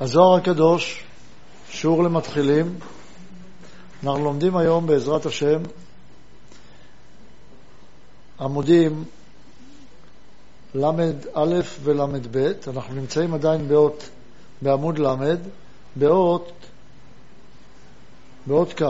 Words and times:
הזוהר 0.00 0.34
הקדוש, 0.34 1.04
שיעור 1.70 2.02
למתחילים. 2.02 2.78
אנחנו 4.04 4.24
לומדים 4.24 4.56
היום 4.56 4.86
בעזרת 4.86 5.26
השם 5.26 5.62
עמודים 8.40 9.04
ל"א 10.74 11.60
ול"ב. 11.82 12.52
אנחנו 12.66 12.94
נמצאים 12.94 13.34
עדיין 13.34 13.68
באות, 13.68 14.08
בעמוד 14.62 14.98
ל', 14.98 15.36
באות, 15.96 16.52
באות 18.46 18.72
כ'. 18.72 18.82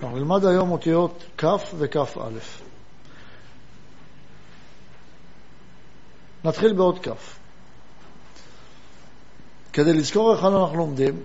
אנחנו 0.00 0.16
נלמד 0.16 0.44
היום 0.44 0.70
אותיות 0.70 1.24
כ' 1.38 1.44
וכ"א. 1.78 2.28
נתחיל 6.44 6.72
באות 6.72 6.98
כ'. 7.06 7.43
כדי 9.74 9.92
לזכור 9.92 10.30
היכן 10.30 10.46
אנחנו 10.46 10.76
לומדים, 10.76 11.22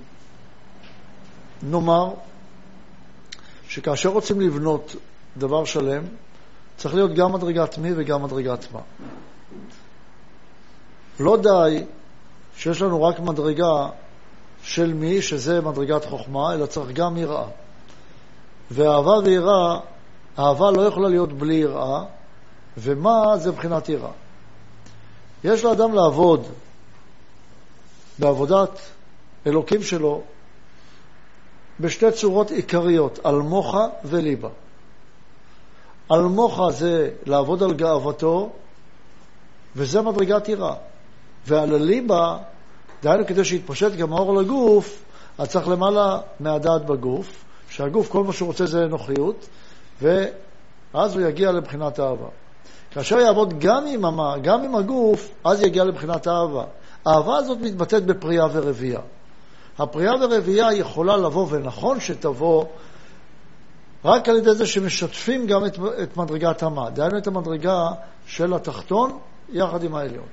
נאמר 1.64 2.14
שכאשר 3.68 4.10
רוצים 4.10 4.42
לבנות 4.42 4.96
דבר 5.38 5.66
שלם, 5.66 6.04
צריך 6.78 6.96
להיות 6.96 7.14
גם 7.14 7.34
מדרגת 7.34 7.78
מי 7.78 7.92
וגם 7.96 8.24
מדרגת 8.24 8.72
מה. 8.72 8.80
לא 11.20 11.38
די 11.38 11.84
שיש 12.58 12.82
לנו 12.82 13.04
רק 13.04 13.20
מדרגה 13.20 13.90
של 14.64 14.94
מי, 14.94 15.22
שזה 15.22 15.62
מדרגת 15.62 16.06
חוכמה, 16.06 16.54
אלא 16.54 16.66
צריך 16.66 16.92
גם 16.92 17.18
יראה. 17.18 17.46
ואהבה 18.72 19.18
ויראה, 19.24 19.80
אהבה 20.40 20.72
לא 20.72 20.82
יכולה 20.82 21.10
להיות 21.10 21.34
בלי 21.34 21.56
יראה, 21.56 22.04
ומה 22.78 23.38
זה 23.38 23.52
מבחינת 23.52 23.90
יראה. 23.90 24.12
יש 25.44 25.64
לאדם 25.64 25.94
לעבוד 25.94 26.48
בעבודת 28.20 28.80
אלוקים 29.48 29.84
שלו 29.84 30.22
בשתי 31.80 32.12
צורות 32.12 32.52
עיקריות, 32.52 33.20
על 33.24 33.36
מוחה 33.36 33.88
וליבה. 34.04 34.50
על 36.10 36.22
מוחה 36.22 36.72
זה 36.72 37.10
לעבוד 37.26 37.64
על 37.64 37.74
גאוותו, 37.74 38.50
וזה 39.76 40.02
מדרגת 40.02 40.50
יראה. 40.50 40.76
ועל 41.48 41.76
הליבה, 41.76 42.38
דהיינו 43.04 43.28
כדי 43.28 43.46
שיתפשט 43.46 43.92
גם 43.92 44.14
האור 44.14 44.42
לגוף, 44.42 45.04
אז 45.38 45.48
צריך 45.50 45.68
למעלה 45.68 46.20
מהדעת 46.40 46.86
בגוף, 46.86 47.46
שהגוף, 47.70 48.10
כל 48.10 48.24
מה 48.24 48.34
שהוא 48.34 48.48
רוצה 48.48 48.66
זה 48.66 48.88
נוחיות, 48.88 49.48
ואז 50.02 51.16
הוא 51.16 51.22
יגיע 51.22 51.52
לבחינת 51.52 52.00
האהבה. 52.00 52.28
כאשר 52.92 53.20
יעבוד 53.20 53.60
גם 53.60 53.86
עם 53.88 54.06
המה, 54.06 54.38
גם 54.42 54.64
עם 54.64 54.76
הגוף, 54.76 55.30
אז 55.44 55.62
יגיע 55.62 55.84
לבחינת 55.84 56.28
האהבה. 56.28 56.64
האהבה 57.06 57.38
הזאת 57.38 57.58
מתבטאת 57.62 58.06
בפריאה 58.06 58.48
ורבייה. 58.54 59.00
הפריאה 59.80 60.14
ורבייה 60.22 60.74
יכולה 60.74 61.18
לבוא, 61.18 61.48
ונכון 61.50 62.00
שתבוא, 62.00 62.66
רק 64.06 64.30
על 64.30 64.38
ידי 64.38 64.54
זה 64.54 64.66
שמשתפים 64.66 65.48
גם 65.48 65.66
את, 65.66 65.78
את 66.04 66.18
מדרגת 66.18 66.64
המה, 66.64 66.90
דהיינו 66.90 67.18
את 67.18 67.28
המדרגה 67.28 67.88
של 68.26 68.54
התחתון 68.54 69.20
יחד 69.50 69.84
עם 69.84 69.96
העליון. 69.96 70.26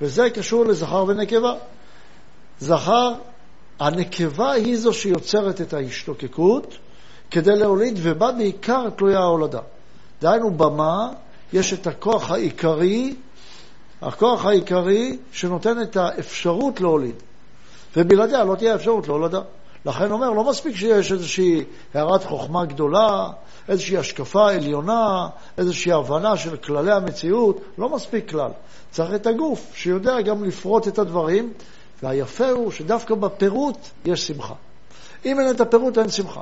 וזה 0.00 0.30
קשור 0.30 0.64
לזכר 0.64 1.04
ונקבה. 1.08 1.54
זכר, 2.58 3.12
הנקבה 3.80 4.52
היא 4.52 4.76
זו 4.76 4.92
שיוצרת 4.92 5.60
את 5.60 5.72
ההשתוקקות 5.72 6.78
כדי 7.30 7.56
להוליד, 7.56 7.98
ובה 8.02 8.32
בעיקר 8.32 8.90
תלויה 8.90 9.18
ההולדה. 9.18 9.60
דהיינו, 10.20 10.50
במה 10.50 11.08
יש 11.52 11.72
את 11.72 11.86
הכוח 11.86 12.30
העיקרי 12.30 13.14
הכוח 14.06 14.44
העיקרי 14.44 15.16
שנותן 15.32 15.82
את 15.82 15.96
האפשרות 15.96 16.80
להוליד. 16.80 17.14
ובלעדיה 17.96 18.44
לא 18.44 18.54
תהיה 18.54 18.74
אפשרות 18.74 19.08
להולדה. 19.08 19.40
לכן 19.86 20.10
אומר, 20.10 20.30
לא 20.30 20.44
מספיק 20.44 20.76
שיש 20.76 21.12
איזושהי 21.12 21.64
הערת 21.94 22.24
חוכמה 22.24 22.64
גדולה, 22.64 23.28
איזושהי 23.68 23.96
השקפה 23.96 24.52
עליונה, 24.52 25.28
איזושהי 25.58 25.92
הבנה 25.92 26.36
של 26.36 26.56
כללי 26.56 26.92
המציאות, 26.92 27.60
לא 27.78 27.88
מספיק 27.88 28.30
כלל. 28.30 28.50
צריך 28.90 29.14
את 29.14 29.26
הגוף 29.26 29.72
שיודע 29.74 30.20
גם 30.20 30.44
לפרוט 30.44 30.88
את 30.88 30.98
הדברים, 30.98 31.52
והיפה 32.02 32.50
הוא 32.50 32.70
שדווקא 32.70 33.14
בפירוט 33.14 33.78
יש 34.04 34.26
שמחה. 34.26 34.54
אם 35.24 35.40
אין 35.40 35.50
את 35.50 35.60
הפירוט, 35.60 35.98
אין 35.98 36.08
שמחה. 36.08 36.40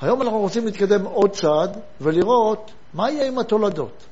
היום 0.00 0.22
אנחנו 0.22 0.38
רוצים 0.38 0.66
להתקדם 0.66 1.04
עוד 1.04 1.30
צעד 1.30 1.78
ולראות 2.00 2.70
מה 2.94 3.10
יהיה 3.10 3.26
עם 3.26 3.38
התולדות. 3.38 4.04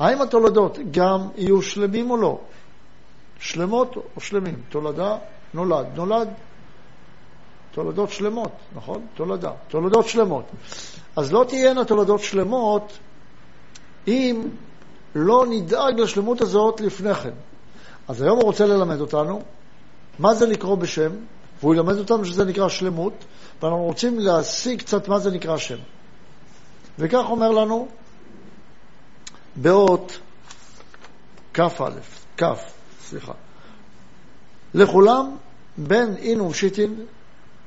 האם 0.00 0.22
התולדות 0.22 0.78
גם 0.90 1.28
יהיו 1.36 1.62
שלמים 1.62 2.10
או 2.10 2.16
לא? 2.16 2.38
שלמות 3.38 3.96
או 4.16 4.20
שלמים? 4.20 4.62
תולדה, 4.68 5.16
נולד. 5.54 5.86
נולד, 5.94 6.28
תולדות 7.72 8.10
שלמות, 8.10 8.52
נכון? 8.74 9.06
תולדה. 9.14 9.52
תולדות 9.68 10.08
שלמות. 10.08 10.44
אז 11.16 11.32
לא 11.32 11.44
תהיינה 11.48 11.84
תולדות 11.84 12.20
שלמות 12.20 12.98
אם 14.08 14.48
לא 15.14 15.46
נדאג 15.50 16.00
לשלמות 16.00 16.40
הזאת 16.40 16.80
לפני 16.80 17.14
כן. 17.14 17.34
אז 18.08 18.22
היום 18.22 18.36
הוא 18.36 18.44
רוצה 18.44 18.66
ללמד 18.66 19.00
אותנו 19.00 19.42
מה 20.18 20.34
זה 20.34 20.46
לקרוא 20.46 20.74
בשם, 20.74 21.10
והוא 21.60 21.74
ילמד 21.74 21.98
אותנו 21.98 22.24
שזה 22.24 22.44
נקרא 22.44 22.68
שלמות, 22.68 23.12
ואנחנו 23.62 23.82
רוצים 23.82 24.18
להשיג 24.18 24.78
קצת 24.78 25.08
מה 25.08 25.18
זה 25.18 25.30
נקרא 25.30 25.56
שם. 25.56 25.78
וכך 26.98 27.24
אומר 27.30 27.50
לנו 27.50 27.88
באות 29.56 30.18
כ"א, 31.54 31.90
כ', 32.36 32.44
סליחה. 33.02 33.32
לכולם 34.74 35.36
בין 35.78 36.16
אין 36.16 36.40
ושיטין, 36.40 37.06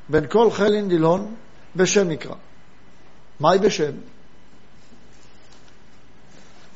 בין 0.09 0.27
כל 0.27 0.51
חלין 0.51 0.87
דילון, 0.87 1.35
בשם 1.75 2.11
יקרא. 2.11 2.35
מהי 3.39 3.59
בשם? 3.59 3.91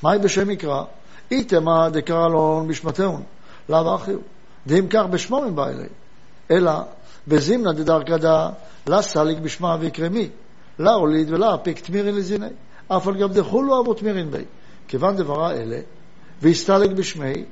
מהי 0.04 0.20
בשם 0.20 0.50
יקרא? 0.50 0.84
איתמא 1.32 1.90
דקרא 1.90 2.28
לון 2.28 2.68
בשמתיון, 2.68 3.24
לאו 3.70 3.96
אחיו. 3.96 4.20
דאם 4.68 4.88
כך 4.90 5.04
בשמו 5.10 5.42
מבא 5.42 5.68
אלי. 5.68 5.88
אלא 6.52 6.72
בזימנא 7.28 7.72
דדרכא 7.72 8.18
דא, 8.18 8.50
לה 8.88 9.02
סליק 9.02 9.40
בשמה 9.40 9.78
ויקרמי, 9.80 10.30
לה 10.80 10.94
הוליד 10.94 11.32
ולה 11.32 11.56
אפיק 11.56 11.80
תמירין 11.80 12.16
לזיני. 12.16 12.48
אף 12.88 13.08
על 13.08 13.18
גב 13.18 13.34
דחולו 13.34 13.82
אבו 13.82 13.94
תמירין 13.94 14.32
בי. 14.32 14.46
כיוון 14.88 15.16
דברה 15.16 15.54
אלה, 15.54 15.80
והסתלק 16.42 16.92
בשמי, 16.92 17.46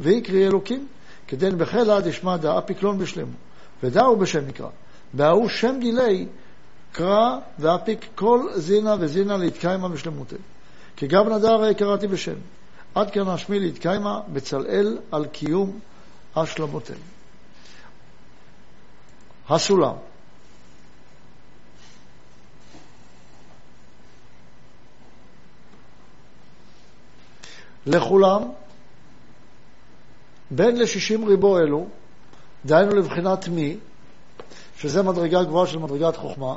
ויקרי 0.00 0.46
אלוקים, 0.46 0.86
כדין 1.28 1.58
בחלה 1.58 2.00
דשמע 2.00 2.36
דאה 2.36 2.60
פיקלון 2.60 2.98
בשלמו, 2.98 3.36
ודאו 3.82 4.16
בשם 4.16 4.46
נקרא. 4.46 4.68
בהוא 5.12 5.48
שם 5.48 5.76
גילי, 5.80 6.26
קרא 6.92 7.38
ואפיק 7.58 8.06
כל 8.14 8.48
זינה 8.54 8.96
וזינה 9.00 9.36
להתקיימה 9.36 9.88
בשלמותי. 9.88 10.36
כי 10.96 11.06
גם 11.06 11.28
נדר 11.28 11.72
קראתי 11.72 12.06
בשם. 12.06 12.34
עד 12.94 13.10
כאן 13.10 13.28
השמי 13.28 13.60
להתקיימה 13.60 14.20
בצלאל 14.32 14.98
על 15.10 15.26
קיום 15.26 15.78
השלמותינו. 16.36 16.98
הסולם 19.48 19.94
לכולם, 27.86 28.42
בין 30.50 30.76
ל-60 30.78 31.26
ריבו 31.26 31.58
אלו, 31.58 31.86
דהיינו 32.64 32.94
לבחינת 32.94 33.48
מי, 33.48 33.76
שזה 34.76 35.02
מדרגה 35.02 35.44
גבוהה 35.44 35.66
של 35.66 35.78
מדרגת 35.78 36.16
חוכמה, 36.16 36.54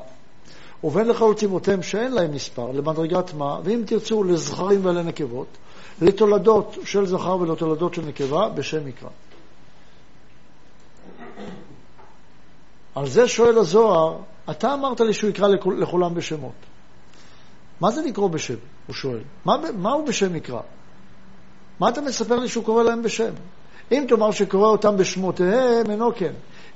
ובין 0.83 1.07
לחלוצימותיהם 1.07 1.83
שאין 1.83 2.11
להם 2.11 2.31
מספר, 2.31 2.71
למדרגת 2.71 3.33
מה, 3.33 3.59
ואם 3.63 3.83
תרצו, 3.85 4.23
לזכרים 4.23 4.85
ולנקבות, 4.85 5.47
לתולדות 6.01 6.77
של 6.85 7.05
זכר 7.05 7.37
ולתולדות 7.37 7.93
של 7.93 8.05
נקבה, 8.05 8.49
בשם 8.49 8.85
מקרא. 8.85 9.09
על 12.95 13.07
זה 13.07 13.27
שואל 13.27 13.57
הזוהר, 13.57 14.17
אתה 14.49 14.73
אמרת 14.73 14.99
לי 14.99 15.13
שהוא 15.13 15.29
יקרא 15.29 15.47
לכולם 15.79 16.13
בשמות. 16.13 16.51
מה 17.81 17.91
זה 17.91 18.01
לקרוא 18.01 18.29
בשם? 18.29 18.55
הוא 18.87 18.95
שואל. 18.95 19.19
מה, 19.45 19.55
מה 19.77 19.91
הוא 19.91 20.07
בשם 20.07 20.35
יקרא? 20.35 20.61
מה 21.79 21.89
אתה 21.89 22.01
מספר 22.01 22.35
לי 22.35 22.47
שהוא 22.47 22.63
קורא 22.63 22.83
להם 22.83 23.03
בשם? 23.03 23.33
אם 23.91 24.05
תאמר 24.07 24.31
שקורא 24.31 24.67
אותם 24.67 24.97
בשמותיהם, 24.97 25.91
אינו 25.91 26.11
כן. 26.15 26.31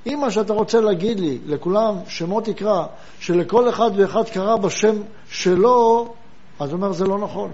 אם 0.08 0.20
מה 0.22 0.32
שאתה 0.32 0.54
רוצה 0.54 0.82
להגיד 0.82 1.20
לי, 1.20 1.40
לכולם 1.46 1.96
שמות 2.08 2.48
יקרא, 2.48 2.86
שלכל 3.20 3.70
אחד 3.70 3.92
ואחד 3.96 4.30
קרא 4.30 4.56
בשם 4.56 4.96
שלו, 5.30 6.14
אז 6.60 6.74
אומר, 6.74 6.92
זה 6.92 7.06
לא 7.06 7.18
נכון. 7.18 7.52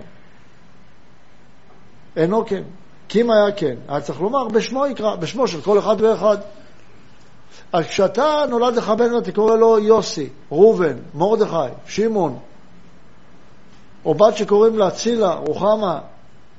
אינו 2.16 2.46
כן. 2.46 2.64
כי 3.10 3.22
אם 3.22 3.32
היה 3.32 3.52
כן, 3.52 3.76
היה 3.88 4.02
צריך 4.02 4.22
לומר, 4.22 4.48
בשמו 4.48 4.88
יקרא, 4.88 5.16
בשמו 5.16 5.48
של 5.48 5.62
כל 5.62 5.80
אחד 5.80 5.96
ואחד. 6.00 6.38
אז 7.74 7.86
כשאתה 7.86 8.44
נולד 8.50 8.76
לך 8.76 8.90
בן 8.90 9.14
ואתה 9.14 9.32
קורא 9.32 9.56
לו 9.56 9.80
יוסי, 9.80 10.30
ראובן, 10.52 10.98
מרדכי, 11.14 11.74
שמעון, 11.88 12.40
או 14.06 14.14
בת 14.14 14.38
שקוראים 14.38 14.78
לה 14.78 14.92
צילה, 14.92 15.34
רוחמה, 15.34 16.00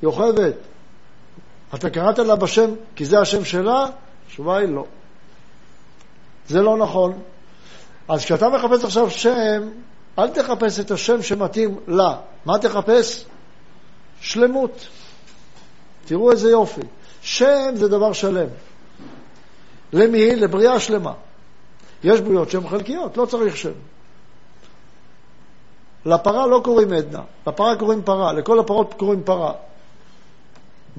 יוכבת, 0.03 0.55
אתה 1.75 1.91
קראת 1.91 2.19
לה 2.19 2.37
בשם 2.37 2.71
כי 2.97 3.05
זה 3.05 3.21
השם 3.21 3.45
שלה? 3.45 3.87
התשובה 4.27 4.59
היא 4.59 4.69
לא. 4.69 4.85
זה 6.49 6.63
לא 6.63 6.77
נכון. 6.77 7.19
אז 8.09 8.25
כשאתה 8.25 8.49
מחפש 8.49 8.85
עכשיו 8.85 9.11
שם, 9.11 9.69
אל 10.19 10.29
תחפש 10.29 10.81
את 10.81 10.91
השם 10.91 11.23
שמתאים 11.23 11.81
לה. 11.87 12.17
מה 12.45 12.59
תחפש? 12.59 13.25
שלמות. 14.21 14.89
תראו 16.05 16.31
איזה 16.31 16.51
יופי. 16.51 16.81
שם 17.23 17.71
זה 17.75 17.89
דבר 17.89 18.13
שלם. 18.13 18.49
למי? 19.93 20.37
לבריאה 20.37 20.81
שלמה. 20.81 21.13
יש 22.05 22.21
בריאות 22.21 22.51
שהן 22.51 22.69
חלקיות, 22.69 23.17
לא 23.17 23.27
צריך 23.27 23.57
שם. 23.57 23.73
לפרה 26.07 26.47
לא 26.47 26.61
קוראים 26.65 26.93
עדנה, 26.93 27.23
לפרה 27.47 27.77
קוראים 27.77 28.03
פרה, 28.03 28.33
לכל 28.33 28.59
הפרות 28.59 28.95
קוראים 28.95 29.23
פרה. 29.25 29.53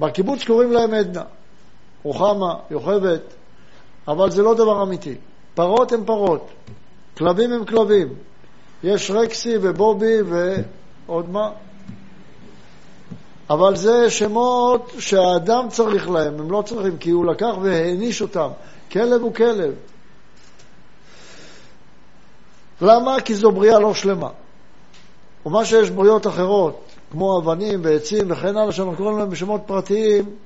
בקיבוץ 0.00 0.44
קוראים 0.44 0.72
להם 0.72 0.94
עדנה. 0.94 1.22
רוחמה, 2.02 2.54
יוכבת, 2.70 3.20
אבל 4.08 4.30
זה 4.30 4.42
לא 4.42 4.54
דבר 4.54 4.82
אמיתי. 4.82 5.14
פרות 5.54 5.92
הן 5.92 6.04
פרות, 6.04 6.50
כלבים 7.16 7.52
הם 7.52 7.64
כלבים. 7.64 8.08
יש 8.84 9.10
רקסי 9.10 9.56
ובובי 9.62 10.16
ועוד 10.22 11.30
מה. 11.30 11.50
אבל 13.50 13.76
זה 13.76 14.10
שמות 14.10 14.92
שהאדם 14.98 15.68
צריך 15.68 16.10
להם, 16.10 16.40
הם 16.40 16.50
לא 16.50 16.62
צריכים, 16.62 16.98
כי 16.98 17.10
הוא 17.10 17.26
לקח 17.26 17.52
והעניש 17.62 18.22
אותם. 18.22 18.48
כלב 18.92 19.22
הוא 19.22 19.34
כלב. 19.34 19.74
למה? 22.80 23.20
כי 23.20 23.34
זו 23.34 23.50
בריאה 23.50 23.78
לא 23.78 23.94
שלמה. 23.94 24.28
ומה 25.46 25.64
שיש 25.64 25.90
בריאות 25.90 26.26
אחרות, 26.26 26.89
כמו 27.10 27.38
אבנים 27.38 27.80
ועצים 27.84 28.30
וכן 28.30 28.56
הלאה, 28.56 28.72
שאנחנו 28.72 28.96
קוראים 28.96 29.18
להם 29.18 29.30
בשמות 29.30 29.60
פרטיים, 29.66 30.36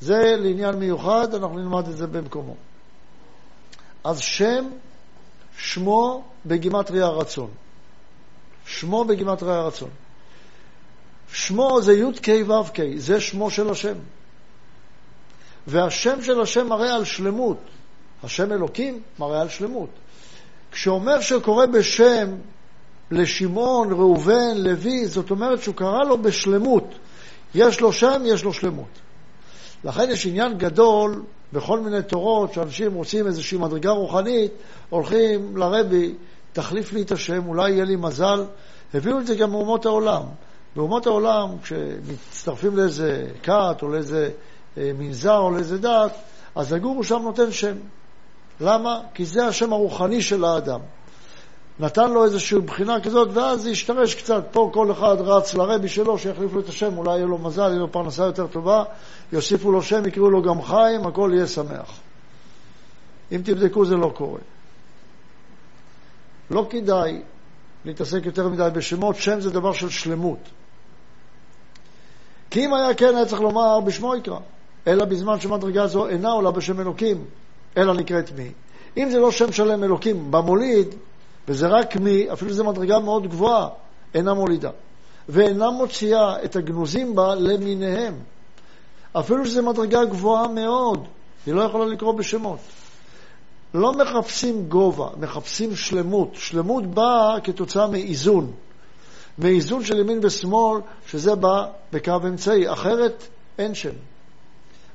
זה 0.00 0.36
לעניין 0.38 0.74
מיוחד, 0.74 1.34
אנחנו 1.34 1.58
נלמד 1.58 1.88
את 1.88 1.96
זה 1.96 2.06
במקומו. 2.06 2.54
אז 4.04 4.18
שם, 4.18 4.70
שמו 5.58 6.24
בגימטריה 6.46 7.06
הרצון. 7.06 7.50
שמו 8.66 9.04
בגימטריה 9.04 9.54
הרצון. 9.54 9.90
שמו 11.32 11.82
זה 11.82 11.92
י"ק 11.92 12.28
ו"ק, 12.48 12.78
זה 12.96 13.20
שמו 13.20 13.50
של 13.50 13.70
השם. 13.70 13.94
והשם 15.66 16.22
של 16.22 16.40
השם 16.40 16.68
מראה 16.68 16.94
על 16.94 17.04
שלמות. 17.04 17.58
השם 18.24 18.52
אלוקים 18.52 19.02
מראה 19.18 19.40
על 19.40 19.48
שלמות. 19.48 19.90
כשאומר 20.72 21.20
שקורא 21.20 21.66
בשם 21.66 22.34
לשמעון, 23.10 23.92
ראובן, 23.92 24.56
לוי, 24.56 25.06
זאת 25.06 25.30
אומרת 25.30 25.62
שהוא 25.62 25.74
קרא 25.74 26.04
לו 26.08 26.18
בשלמות. 26.18 26.94
יש 27.54 27.80
לו 27.80 27.92
שם, 27.92 28.22
יש 28.24 28.44
לו 28.44 28.52
שלמות. 28.52 29.00
לכן 29.84 30.10
יש 30.10 30.26
עניין 30.26 30.58
גדול 30.58 31.22
בכל 31.52 31.80
מיני 31.80 32.02
תורות, 32.02 32.52
שאנשים 32.52 32.94
רוצים 32.94 33.26
איזושהי 33.26 33.58
מדרגה 33.58 33.90
רוחנית, 33.90 34.52
הולכים 34.90 35.56
לרבי, 35.56 36.14
תחליף 36.52 36.92
לי 36.92 37.02
את 37.02 37.12
השם, 37.12 37.46
אולי 37.46 37.70
יהיה 37.70 37.84
לי 37.84 37.96
מזל. 37.96 38.44
הביאו 38.94 39.20
את 39.20 39.26
זה 39.26 39.34
גם 39.34 39.50
מאומות 39.50 39.86
העולם. 39.86 40.22
באומות 40.76 41.06
העולם, 41.06 41.48
כשמצטרפים 41.62 42.76
לאיזה 42.76 43.26
כת 43.42 43.76
או 43.82 43.88
לאיזה 43.88 44.30
אה, 44.78 44.90
מנזר 44.98 45.38
או 45.38 45.50
לאיזה 45.50 45.78
דת, 45.78 46.12
אז 46.54 46.72
הגורו 46.72 47.04
שם 47.04 47.22
נותן 47.22 47.52
שם. 47.52 47.76
למה? 48.60 49.00
כי 49.14 49.24
זה 49.24 49.46
השם 49.46 49.72
הרוחני 49.72 50.22
של 50.22 50.44
האדם. 50.44 50.80
נתן 51.80 52.10
לו 52.10 52.24
איזושהי 52.24 52.60
בחינה 52.60 53.00
כזאת, 53.00 53.28
ואז 53.32 53.62
זה 53.62 53.70
השתרש 53.70 54.14
קצת. 54.14 54.44
פה 54.50 54.70
כל 54.74 54.92
אחד 54.92 55.16
רץ 55.20 55.54
לרבי 55.54 55.88
שלו, 55.88 56.18
שיחליף 56.18 56.52
לו 56.52 56.60
את 56.60 56.68
השם, 56.68 56.98
אולי 56.98 57.10
יהיה 57.10 57.26
לו 57.26 57.38
מזל, 57.38 57.68
יהיה 57.68 57.78
לו 57.78 57.92
פרנסה 57.92 58.24
יותר 58.24 58.46
טובה, 58.46 58.84
יוסיפו 59.32 59.72
לו 59.72 59.82
שם, 59.82 60.06
יקראו 60.06 60.30
לו 60.30 60.42
גם 60.42 60.62
חיים, 60.62 61.06
הכל 61.06 61.30
יהיה 61.34 61.46
שמח. 61.46 62.00
אם 63.32 63.40
תבדקו, 63.44 63.84
זה 63.84 63.96
לא 63.96 64.12
קורה. 64.16 64.40
לא 66.50 66.66
כדאי 66.70 67.22
להתעסק 67.84 68.26
יותר 68.26 68.48
מדי 68.48 68.68
בשמות, 68.72 69.16
שם 69.16 69.40
זה 69.40 69.50
דבר 69.50 69.72
של 69.72 69.88
שלמות. 69.88 70.38
כי 72.50 72.64
אם 72.64 72.74
היה 72.74 72.94
כן, 72.94 73.16
היה 73.16 73.26
צריך 73.26 73.40
לומר 73.40 73.80
בשמו 73.80 74.16
יקרא, 74.16 74.38
אלא 74.86 75.04
בזמן 75.04 75.40
שמדרגה 75.40 75.86
זו 75.86 76.08
אינה 76.08 76.30
עולה 76.30 76.50
בשם 76.50 76.80
אלוקים, 76.80 77.24
אלא 77.76 77.94
נקראת 77.94 78.32
מי. 78.32 78.52
אם 78.96 79.10
זה 79.10 79.18
לא 79.18 79.30
שם 79.30 79.52
שלם 79.52 79.84
אלוקים 79.84 80.30
במוליד, 80.30 80.94
וזה 81.48 81.66
רק 81.66 81.96
מי, 81.96 82.32
אפילו 82.32 82.52
זו 82.52 82.64
מדרגה 82.64 82.98
מאוד 82.98 83.26
גבוהה, 83.26 83.68
אינה 84.14 84.34
מולידה. 84.34 84.70
ואינה 85.28 85.70
מוציאה 85.70 86.44
את 86.44 86.56
הגנוזים 86.56 87.14
בה 87.14 87.34
למיניהם. 87.34 88.14
אפילו 89.12 89.46
שזו 89.46 89.62
מדרגה 89.62 90.04
גבוהה 90.04 90.48
מאוד, 90.48 91.06
היא 91.46 91.54
לא 91.54 91.62
יכולה 91.62 91.86
לקרוא 91.86 92.12
בשמות. 92.12 92.58
לא 93.74 93.92
מחפשים 93.92 94.68
גובה, 94.68 95.08
מחפשים 95.16 95.76
שלמות. 95.76 96.28
שלמות 96.34 96.86
באה 96.86 97.40
כתוצאה 97.44 97.86
מאיזון. 97.86 98.52
מאיזון 99.38 99.84
של 99.84 99.98
ימין 99.98 100.20
ושמאל, 100.22 100.80
שזה 101.06 101.34
בא 101.34 101.66
בקו 101.92 102.16
אמצעי. 102.24 102.72
אחרת 102.72 103.24
אין 103.58 103.74
שם. 103.74 103.94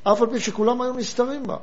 אף 0.03 0.21
על 0.21 0.27
פי 0.29 0.39
שכולם 0.39 0.81
היו 0.81 0.93
נסתרים 0.93 1.43
בה. 1.43 1.57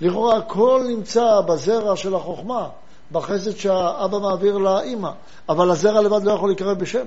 לכאורה 0.00 0.36
הכל 0.36 0.84
נמצא 0.88 1.40
בזרע 1.40 1.96
של 1.96 2.14
החוכמה, 2.14 2.68
בחסד 3.12 3.56
שהאבא 3.56 4.18
מעביר 4.18 4.58
לאימא, 4.58 5.10
אבל 5.48 5.70
הזרע 5.70 6.00
לבד 6.00 6.24
לא 6.24 6.32
יכול 6.32 6.48
להיקרא 6.48 6.74
בשם. 6.74 7.06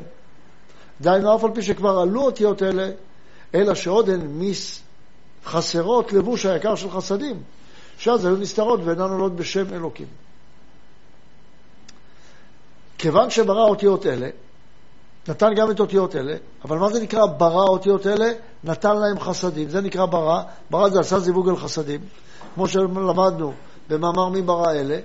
דהיינו, 1.01 1.35
אף 1.35 1.43
על 1.43 1.51
פי 1.53 1.61
שכבר 1.61 1.99
עלו 1.99 2.21
אותיות 2.21 2.63
אלה, 2.63 2.89
אלא 3.55 3.75
שעוד 3.75 4.09
הן 4.09 4.21
מיס 4.21 4.81
חסרות 5.45 6.13
לבוש 6.13 6.45
היקר 6.45 6.75
של 6.75 6.91
חסדים, 6.91 7.43
שאז 7.97 8.25
היו 8.25 8.35
נסתרות 8.35 8.79
ואינן 8.83 9.01
עולות 9.01 9.35
בשם 9.35 9.73
אלוקים. 9.73 10.07
כיוון 12.97 13.29
שברא 13.29 13.63
אותיות 13.63 14.05
אלה, 14.05 14.29
נתן 15.27 15.53
גם 15.55 15.71
את 15.71 15.79
אותיות 15.79 16.15
אלה, 16.15 16.35
אבל 16.65 16.77
מה 16.77 16.89
זה 16.89 16.99
נקרא 16.99 17.25
ברא 17.25 17.63
אותיות 17.69 18.07
אלה? 18.07 18.31
נתן 18.63 18.97
להם 18.97 19.19
חסדים. 19.19 19.69
זה 19.69 19.81
נקרא 19.81 20.05
ברא, 20.05 20.41
ברא 20.69 20.89
זה 20.89 20.99
עשה 20.99 21.19
זיווג 21.19 21.49
על 21.49 21.57
חסדים, 21.57 22.01
כמו 22.55 22.67
שלמדנו 22.67 23.53
במאמר 23.89 24.29
מי 24.29 24.41
ברא 24.41 24.71
אלה, 24.71 24.99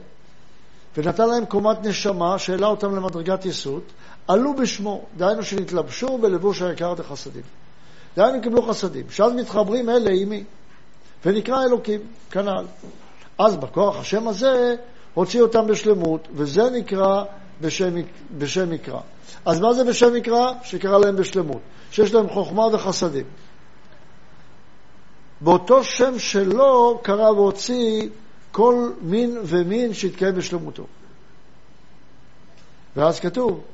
ונתן 0.96 1.28
להם 1.28 1.44
קומת 1.44 1.86
נשמה 1.86 2.38
שהעלה 2.38 2.66
אותם 2.66 2.96
למדרגת 2.96 3.44
יסוד, 3.46 3.82
עלו 4.28 4.54
בשמו, 4.54 5.04
דהיינו 5.16 5.42
שנתלבשו 5.42 6.18
בלבוש 6.18 6.62
היקר 6.62 6.94
דחסדים. 6.94 7.42
דהיינו 8.16 8.42
קיבלו 8.42 8.62
חסדים, 8.62 9.06
שאז 9.10 9.32
מתחברים 9.32 9.90
אלה 9.90 10.10
עם 10.10 10.28
מי? 10.28 10.44
ונקרא 11.24 11.64
אלוקים, 11.64 12.00
כנ"ל. 12.30 12.64
אז 13.38 13.56
בכוח 13.56 14.00
השם 14.00 14.28
הזה 14.28 14.74
הוציא 15.14 15.42
אותם 15.42 15.66
בשלמות, 15.66 16.28
וזה 16.34 16.70
נקרא 16.70 17.24
בשם, 17.60 17.94
בשם 18.38 18.70
מקרא. 18.70 19.00
אז 19.44 19.60
מה 19.60 19.72
זה 19.72 19.84
בשם 19.84 20.14
מקרא? 20.14 20.52
שקרא 20.62 20.98
להם 20.98 21.16
בשלמות, 21.16 21.60
שיש 21.90 22.14
להם 22.14 22.28
חוכמה 22.28 22.66
וחסדים. 22.72 23.24
באותו 25.40 25.84
שם 25.84 26.18
שלו 26.18 27.00
קרא 27.02 27.30
והוציא 27.30 28.08
כל 28.54 28.90
מין 29.00 29.38
ומין 29.44 29.94
שיתקיים 29.94 30.34
בשלמותו. 30.34 30.86
ואז 32.96 33.20
כתוב, 33.20 33.64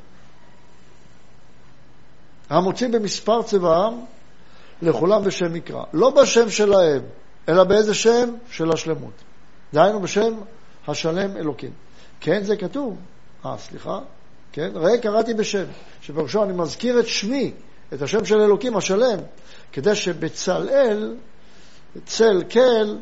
המוציא 2.51 2.89
במספר 2.89 3.43
צבעם 3.43 4.01
לכולם 4.83 5.25
בשם 5.25 5.53
מקרא. 5.53 5.85
לא 5.93 6.11
בשם 6.11 6.51
שלהם, 6.51 7.03
אלא 7.49 7.65
באיזה 7.65 7.95
שם? 7.95 8.35
של 8.51 8.73
השלמות. 8.73 9.13
דהיינו 9.73 10.01
בשם 10.01 10.35
השלם 10.89 11.37
אלוקים. 11.37 11.71
כן, 12.21 12.43
זה 12.43 12.57
כתוב. 12.57 12.97
אה, 13.47 13.59
סליחה? 13.59 14.01
כן? 14.53 14.71
ראה, 14.75 14.99
קראתי 14.99 15.35
בשם, 15.35 15.65
שבראשו 16.01 16.45
אני 16.45 16.53
מזכיר 16.53 17.01
את 17.01 17.07
שמי, 17.07 17.53
את 17.95 18.03
השם 18.03 18.25
של 18.25 18.41
אלוקים 18.41 18.77
השלם, 18.77 19.19
כדי 19.73 19.95
שבצלאל, 19.95 21.17
צל 22.07 22.43
כל, 22.51 22.97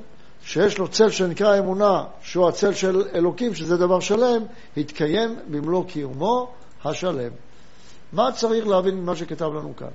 שיש 0.48 0.78
לו 0.78 0.88
צל 0.88 1.10
שנקרא 1.10 1.58
אמונה, 1.58 2.04
שהוא 2.22 2.48
הצל 2.48 2.74
של 2.74 3.02
אלוקים, 3.14 3.54
שזה 3.54 3.76
דבר 3.76 4.00
שלם, 4.00 4.42
יתקיים 4.76 5.38
במלוא 5.50 5.84
קיומו 5.84 6.52
השלם. 6.84 7.32
מה 8.12 8.32
צריך 8.32 8.66
להבין 8.66 8.94
ממה 8.94 9.16
שכתב 9.16 9.44
לנו 9.44 9.76
כאן? 9.76 9.88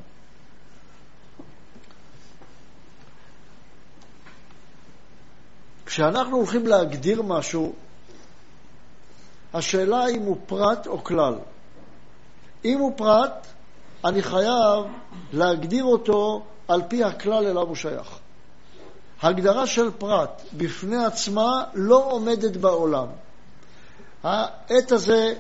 כשאנחנו 5.86 6.38
הולכים 6.38 6.67
להגדיר 6.67 7.22
משהו, 7.22 7.74
השאלה 9.53 10.07
אם 10.07 10.22
הוא 10.22 10.38
פרט 10.45 10.88
או 10.88 11.03
כלל. 11.03 11.36
אם 12.65 12.79
הוא 12.79 12.93
פרט, 12.98 13.48
אני 14.05 14.22
חייב 14.22 14.86
להגדיר 15.33 15.83
אותו 15.83 16.43
על 16.67 16.81
פי 16.88 17.03
הכלל 17.03 17.48
אליו 17.48 17.67
הוא 17.67 17.75
שייך. 17.75 18.23
הגדרה 19.24 19.68
של 19.68 19.92
פרט 19.98 20.42
בפני 20.58 21.06
עצמה 21.06 21.63
לא 21.74 22.06
עומדת 22.12 22.58
בעולם. 22.58 23.08
העת 24.24 24.92
הזה 24.92 25.34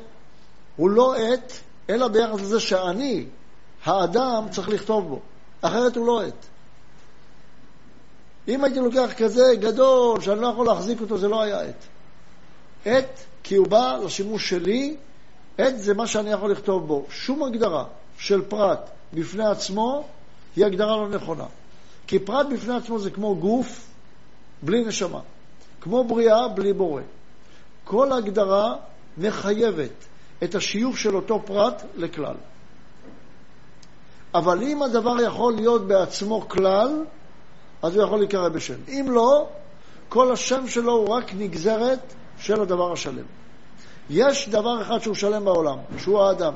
הוא 0.75 0.89
לא 0.89 1.15
עת, 1.15 1.53
אלא 1.89 2.07
ביחס 2.07 2.41
לזה 2.41 2.59
שאני, 2.59 3.25
האדם, 3.85 4.45
צריך 4.51 4.69
לכתוב 4.69 5.07
בו. 5.07 5.19
אחרת 5.61 5.95
הוא 5.95 6.07
לא 6.07 6.21
עת. 6.21 6.45
אם 8.47 8.63
הייתי 8.63 8.79
לוקח 8.79 9.09
כזה 9.17 9.43
גדול 9.59 10.21
שאני 10.21 10.41
לא 10.41 10.47
יכול 10.47 10.65
להחזיק 10.65 11.01
אותו, 11.01 11.17
זה 11.17 11.27
לא 11.27 11.41
היה 11.41 11.61
עת. 11.61 11.85
עת, 12.85 13.19
כי 13.43 13.55
הוא 13.55 13.67
בא 13.67 13.97
לשימוש 14.05 14.49
שלי, 14.49 14.95
עת 15.57 15.79
זה 15.79 15.93
מה 15.93 16.07
שאני 16.07 16.31
יכול 16.31 16.51
לכתוב 16.51 16.87
בו. 16.87 17.05
שום 17.09 17.43
הגדרה 17.43 17.85
של 18.17 18.41
פרט 18.41 18.89
בפני 19.13 19.45
עצמו 19.45 20.03
היא 20.55 20.65
הגדרה 20.65 20.97
לא 20.97 21.09
נכונה. 21.09 21.45
כי 22.07 22.19
פרט 22.19 22.47
בפני 22.53 22.75
עצמו 22.75 22.99
זה 22.99 23.11
כמו 23.11 23.35
גוף 23.35 23.89
בלי 24.61 24.85
נשמה, 24.85 25.19
כמו 25.81 26.03
בריאה 26.03 26.47
בלי 26.47 26.73
בורא. 26.73 27.01
כל 27.83 28.11
הגדרה 28.11 28.75
מחייבת 29.17 29.91
את 30.43 30.55
השיוך 30.55 30.97
של 30.97 31.15
אותו 31.15 31.41
פרט 31.45 31.83
לכלל. 31.95 32.35
אבל 34.33 34.63
אם 34.63 34.83
הדבר 34.83 35.21
יכול 35.21 35.53
להיות 35.53 35.87
בעצמו 35.87 36.49
כלל, 36.49 37.05
אז 37.81 37.95
הוא 37.95 38.03
יכול 38.03 38.19
להיקרא 38.19 38.49
בשם. 38.49 38.77
אם 38.87 39.07
לא, 39.09 39.47
כל 40.09 40.31
השם 40.31 40.67
שלו 40.67 40.91
הוא 40.91 41.09
רק 41.09 41.33
נגזרת 41.33 42.13
של 42.37 42.61
הדבר 42.61 42.91
השלם. 42.93 43.25
יש 44.09 44.49
דבר 44.49 44.81
אחד 44.81 44.99
שהוא 44.99 45.15
שלם 45.15 45.45
בעולם, 45.45 45.77
שהוא 45.97 46.21
האדם. 46.21 46.53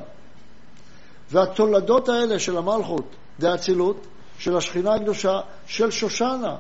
והתולדות 1.31 2.09
האלה 2.09 2.39
של 2.39 2.57
המלכות, 2.57 3.05
דאצילות, 3.39 4.07
של 4.39 4.57
השכינה 4.57 4.93
הקדושה, 4.93 5.39
של 5.67 5.91
שושנה, 5.91 6.55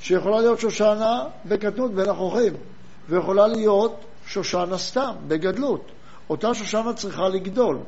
שיכולה 0.00 0.40
להיות 0.40 0.60
שושנה 0.60 1.24
בקטנות 1.44 1.94
בין 1.94 2.08
החוכים, 2.08 2.52
ויכולה 3.08 3.46
להיות 3.46 4.04
שושנה 4.26 4.78
סתם, 4.78 5.14
בגדלות. 5.28 5.90
אותה 6.30 6.54
שושנה 6.54 6.92
צריכה 6.92 7.28
לגדול. 7.28 7.78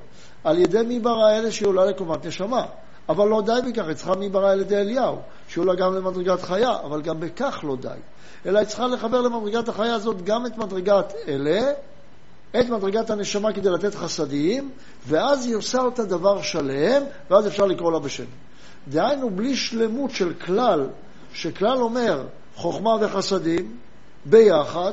על 0.44 0.58
ידי 0.58 0.82
מי 0.82 1.00
ברא 1.00 1.30
אלה 1.30 1.52
שהיא 1.52 1.68
עולה 1.68 1.84
לקומת 1.84 2.26
נשמה. 2.26 2.66
אבל 3.08 3.28
לא 3.28 3.42
די 3.42 3.70
בכך, 3.70 3.86
היא 3.86 3.94
צריכה 3.94 4.14
מי 4.14 4.28
ברא 4.28 4.50
על 4.50 4.60
ידי 4.60 4.76
אליהו, 4.76 5.16
שהיא 5.48 5.62
עולה 5.62 5.74
גם 5.74 5.94
למדרגת 5.94 6.42
חיה, 6.42 6.76
אבל 6.84 7.02
גם 7.02 7.20
בכך 7.20 7.60
לא 7.62 7.76
די. 7.76 7.88
אלא 8.46 8.58
היא 8.58 8.66
צריכה 8.66 8.86
לחבר 8.86 9.20
למדרגת 9.20 9.68
החיה 9.68 9.94
הזאת 9.94 10.22
גם 10.22 10.46
את 10.46 10.58
מדרגת 10.58 11.12
אלה, 11.28 11.72
את 12.60 12.68
מדרגת 12.68 13.10
הנשמה 13.10 13.52
כדי 13.52 13.70
לתת 13.70 13.94
חסדים, 13.94 14.70
ואז 15.06 15.46
היא 15.46 15.56
עושה 15.56 15.78
אותה 15.80 16.04
דבר 16.04 16.42
שלם, 16.42 17.02
ואז 17.30 17.46
אפשר 17.46 17.64
לקרוא 17.64 17.92
לה 17.92 17.98
בשם. 17.98 18.24
דהיינו, 18.88 19.30
בלי 19.30 19.56
שלמות 19.56 20.10
של 20.10 20.34
כלל, 20.34 20.86
שכלל 21.32 21.78
אומר 21.78 22.26
חוכמה 22.54 22.90
וחסדים 23.00 23.76
ביחד, 24.24 24.92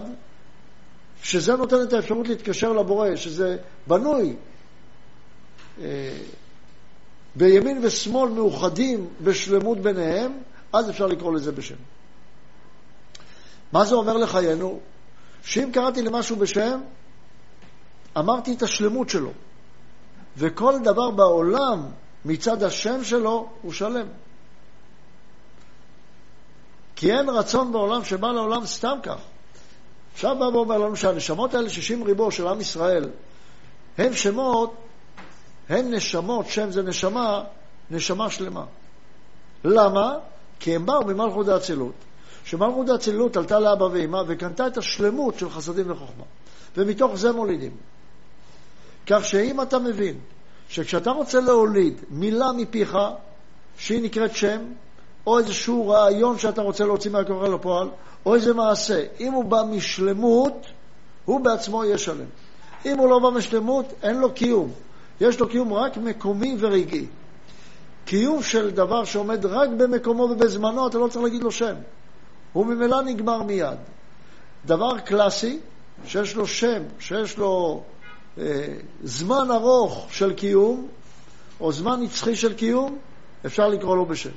שזה 1.23 1.55
נותן 1.55 1.81
את 1.83 1.93
האפשרות 1.93 2.27
להתקשר 2.27 2.73
לבורא, 2.73 3.15
שזה 3.15 3.57
בנוי 3.87 4.35
אה, 5.81 6.17
בימין 7.35 7.79
ושמאל 7.81 8.29
מאוחדים 8.29 9.07
בשלמות 9.23 9.77
ביניהם, 9.77 10.31
אז 10.73 10.89
אפשר 10.89 11.07
לקרוא 11.07 11.33
לזה 11.33 11.51
בשם. 11.51 11.75
מה 13.71 13.85
זה 13.85 13.95
אומר 13.95 14.17
לחיינו? 14.17 14.79
שאם 15.43 15.69
קראתי 15.73 16.01
למשהו 16.01 16.35
בשם, 16.35 16.79
אמרתי 18.17 18.53
את 18.53 18.63
השלמות 18.63 19.09
שלו. 19.09 19.31
וכל 20.37 20.73
דבר 20.83 21.11
בעולם 21.11 21.85
מצד 22.25 22.63
השם 22.63 23.03
שלו 23.03 23.49
הוא 23.61 23.73
שלם. 23.73 24.07
כי 26.95 27.11
אין 27.11 27.29
רצון 27.29 27.71
בעולם 27.71 28.03
שבא 28.03 28.27
לעולם 28.27 28.65
סתם 28.65 28.97
כך. 29.03 29.17
עכשיו 30.13 30.35
בא 30.39 30.43
ואומר 30.43 30.77
לנו 30.77 30.95
שהנשמות 30.95 31.53
האלה, 31.53 31.69
שישים 31.69 32.03
ריבו 32.03 32.31
של 32.31 32.47
עם 32.47 32.61
ישראל, 32.61 33.09
הם 33.97 34.13
שמות, 34.13 34.75
הם 35.69 35.93
נשמות, 35.93 36.45
שם 36.47 36.71
זה 36.71 36.81
נשמה, 36.81 37.43
נשמה 37.91 38.29
שלמה. 38.29 38.65
למה? 39.63 40.17
כי 40.59 40.75
הם 40.75 40.85
באו 40.85 41.05
ממלכות 41.05 41.47
האצילות, 41.47 41.93
שמלכות 42.45 42.89
האצילות 42.89 43.37
עלתה 43.37 43.59
לאבא 43.59 43.83
ואמא 43.83 44.23
וקנתה 44.27 44.67
את 44.67 44.77
השלמות 44.77 45.39
של 45.39 45.49
חסדים 45.49 45.91
וחוכמה. 45.91 46.23
ומתוך 46.77 47.15
זה 47.15 47.31
מולידים. 47.31 47.77
כך 49.07 49.25
שאם 49.25 49.61
אתה 49.61 49.79
מבין 49.79 50.19
שכשאתה 50.69 51.11
רוצה 51.11 51.39
להוליד 51.39 52.01
מילה 52.09 52.51
מפיך, 52.51 52.97
שהיא 53.77 54.03
נקראת 54.03 54.35
שם, 54.35 54.61
או 55.27 55.39
איזשהו 55.39 55.87
רעיון 55.87 56.37
שאתה 56.39 56.61
רוצה 56.61 56.85
להוציא 56.85 57.11
מהקורא 57.11 57.47
לפועל, 57.47 57.89
או 58.25 58.35
איזה 58.35 58.53
מעשה. 58.53 59.03
אם 59.19 59.33
הוא 59.33 59.45
בא 59.45 59.63
משלמות, 59.71 60.65
הוא 61.25 61.39
בעצמו 61.39 61.85
יהיה 61.85 61.97
שלם. 61.97 62.25
אם 62.85 62.97
הוא 62.97 63.09
לא 63.09 63.19
בא 63.19 63.29
משלמות, 63.29 63.93
אין 64.03 64.17
לו 64.17 64.33
קיום. 64.33 64.71
יש 65.21 65.39
לו 65.39 65.49
קיום 65.49 65.73
רק 65.73 65.97
מקומי 65.97 66.55
ורגעי. 66.59 67.05
קיום 68.05 68.43
של 68.43 68.71
דבר 68.71 69.03
שעומד 69.03 69.45
רק 69.45 69.69
במקומו 69.69 70.23
ובזמנו, 70.23 70.87
אתה 70.87 70.97
לא 70.97 71.07
צריך 71.07 71.23
להגיד 71.23 71.43
לו 71.43 71.51
שם. 71.51 71.75
הוא 72.53 72.65
ממילא 72.65 73.01
נגמר 73.01 73.43
מיד. 73.43 73.77
דבר 74.65 74.99
קלאסי, 74.99 75.59
שיש 76.05 76.35
לו 76.35 76.47
שם, 76.47 76.83
שיש 76.99 77.37
לו 77.37 77.83
זמן 79.03 79.51
ארוך 79.51 80.07
של 80.09 80.33
קיום, 80.33 80.87
או 81.59 81.71
זמן 81.71 82.01
נצחי 82.01 82.35
של 82.35 82.53
קיום, 82.53 82.97
אפשר 83.45 83.67
לקרוא 83.67 83.95
לו 83.95 84.05
בשם. 84.05 84.29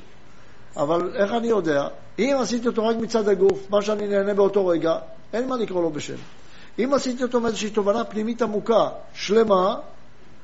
אבל 0.76 1.16
איך 1.16 1.32
אני 1.32 1.46
יודע? 1.46 1.88
אם 2.18 2.36
עשיתי 2.40 2.68
אותו 2.68 2.86
רק 2.86 2.96
מצד 2.96 3.28
הגוף, 3.28 3.70
מה 3.70 3.82
שאני 3.82 4.08
נהנה 4.08 4.34
באותו 4.34 4.66
רגע, 4.66 4.96
אין 5.32 5.48
מה 5.48 5.56
לקרוא 5.56 5.82
לו 5.82 5.90
בשם. 5.90 6.14
אם 6.78 6.94
עשיתי 6.94 7.22
אותו 7.22 7.40
מאיזושהי 7.40 7.70
תובנה 7.70 8.04
פנימית 8.04 8.42
עמוקה, 8.42 8.88
שלמה, 9.14 9.74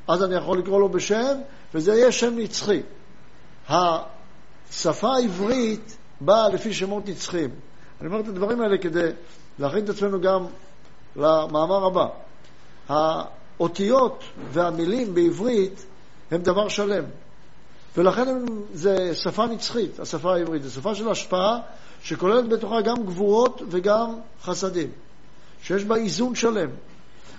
אז 0.08 0.22
אני 0.22 0.34
יכול 0.34 0.58
לקרוא 0.58 0.80
לו 0.80 0.88
בשם, 0.88 1.34
וזה 1.74 1.94
יהיה 1.94 2.12
שם 2.12 2.38
נצחי. 2.38 2.82
השפה 3.68 5.08
העברית 5.16 5.96
באה 6.20 6.48
לפי 6.48 6.74
שמות 6.74 7.08
נצחיים. 7.08 7.50
אני 8.00 8.08
אומר 8.08 8.20
את 8.20 8.28
הדברים 8.28 8.60
האלה 8.60 8.78
כדי 8.78 9.08
להכין 9.58 9.84
את 9.84 9.88
עצמנו 9.88 10.20
גם 10.20 10.46
למאמר 11.16 11.86
הבא. 11.86 12.06
האותיות 13.60 14.24
והמילים 14.52 15.14
בעברית 15.14 15.86
הם 16.30 16.42
דבר 16.42 16.68
שלם. 16.68 17.04
ולכן 17.96 18.44
זה 18.72 19.14
שפה 19.14 19.46
נצחית, 19.46 20.00
השפה 20.00 20.34
העברית. 20.34 20.62
זו 20.62 20.70
שפה 20.70 20.94
של 20.94 21.08
השפעה 21.08 21.58
שכוללת 22.02 22.48
בתוכה 22.48 22.80
גם 22.80 23.06
גבורות 23.06 23.62
וגם 23.70 24.14
חסדים, 24.42 24.90
שיש 25.62 25.84
בה 25.84 25.96
איזון 25.96 26.34
שלם. 26.34 26.70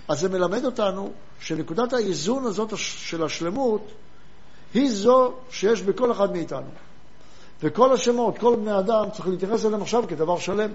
אז 0.08 0.20
זה 0.20 0.28
מלמד 0.28 0.64
אותנו 0.64 1.10
שנקודת 1.40 1.92
האיזון 1.92 2.46
הזאת 2.46 2.72
של 2.76 3.24
השלמות 3.24 3.88
היא 4.74 4.90
זו 4.90 5.32
שיש 5.50 5.82
בכל 5.82 6.12
אחד 6.12 6.32
מאיתנו. 6.32 6.68
וכל 7.62 7.92
השמות, 7.92 8.38
כל 8.38 8.56
בני 8.56 8.78
אדם, 8.78 9.10
צריך 9.12 9.28
להתייחס 9.28 9.66
אליהם 9.66 9.82
עכשיו 9.82 10.04
כדבר 10.08 10.38
שלם. 10.38 10.70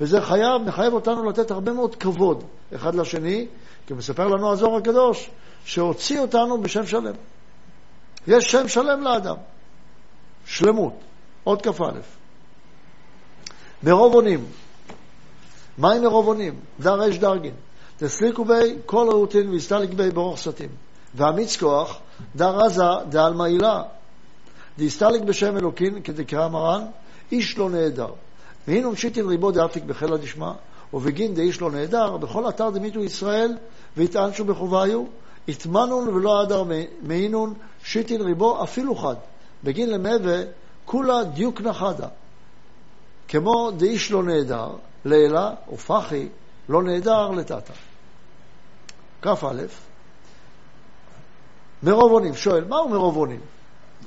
וזה 0.00 0.20
חייב, 0.20 0.62
מחייב 0.66 0.92
אותנו 0.92 1.30
לתת 1.30 1.50
הרבה 1.50 1.72
מאוד 1.72 1.96
כבוד 1.96 2.44
אחד 2.74 2.94
לשני, 2.94 3.46
כי 3.86 3.94
מספר 3.94 4.26
לנו 4.26 4.52
הזוהר 4.52 4.76
הקדוש, 4.76 5.30
שהוציא 5.64 6.20
אותנו 6.20 6.60
בשם 6.60 6.86
שלם. 6.86 7.14
יש 8.26 8.50
שם 8.50 8.68
שלם 8.68 9.02
לאדם. 9.02 9.36
שלמות. 10.46 10.92
עוד 11.44 11.62
כ"א. 11.62 11.90
מרוב 13.82 14.14
אונים. 14.14 14.44
מהי 15.78 16.00
מרוב 16.00 16.28
אונים? 16.28 16.60
דר 16.80 17.10
אש 17.10 17.18
דרגין. 17.18 17.54
תסליקו 17.96 18.44
בי 18.44 18.76
כל 18.86 19.08
ראותין 19.10 19.50
והסתליק 19.50 19.90
בי 19.90 20.10
ברוך 20.10 20.38
סתים. 20.38 20.70
ואמיץ 21.14 21.56
כוח, 21.56 21.98
דר 22.36 22.64
עזה 22.64 22.82
דעל 23.08 23.34
מעילה. 23.34 23.82
דהסתליק 24.78 25.22
בשם 25.22 25.56
אלוקין, 25.56 26.02
כדקרא 26.02 26.48
מרן, 26.48 26.84
איש 27.32 27.58
לא 27.58 27.70
נעדר. 27.70 28.12
והנה 28.68 28.86
עונשיתין 28.86 29.28
ריבו 29.28 29.50
דאפיק 29.50 29.84
בחילא 29.84 30.16
דשמא, 30.16 30.52
ובגין 30.94 31.34
דאיש 31.34 31.60
לא 31.60 31.70
נעדר, 31.70 32.16
בכל 32.16 32.48
אתר 32.48 32.70
דמיתו 32.70 33.04
ישראל, 33.04 33.56
ויטענשו 33.96 34.44
בחוביו, 34.44 35.04
יטמנון 35.48 36.08
ולא 36.08 36.42
אדר 36.42 36.64
מעינון, 37.02 37.54
שיטין 37.84 38.20
ריבו 38.20 38.64
אפילו 38.64 38.94
חד. 38.94 39.16
בגין 39.64 39.90
למהווה 39.90 40.42
כולה 40.84 41.24
דיוק 41.24 41.60
נחדה. 41.60 42.08
כמו 43.28 43.70
דאיש 43.70 44.10
לא 44.10 44.22
נהדר, 44.22 44.68
לעילה, 45.04 45.50
ופחי 45.72 46.28
לא 46.68 46.82
נהדר 46.82 47.30
לטאטה. 47.30 47.72
כ"א, 49.22 49.62
מרוב 51.82 52.12
אונים. 52.12 52.34
שואל, 52.34 52.64
מהו 52.64 52.88
מרוב 52.88 53.16
אונים? 53.16 53.40